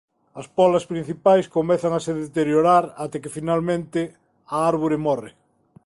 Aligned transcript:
As 0.39 0.47
pólas 0.57 0.85
principais 0.91 1.51
comezan 1.57 1.93
a 1.95 2.01
se 2.05 2.13
deteriorar 2.23 2.83
até 3.03 3.17
que 3.23 3.35
finalmente 3.37 3.99
a 4.55 4.57
árbore 4.71 4.97
morre. 5.07 5.31